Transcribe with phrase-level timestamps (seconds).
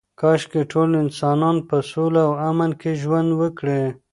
[0.21, 3.83] کاشکې ټول انسانان په سوله او امن کې ژوند وکړي.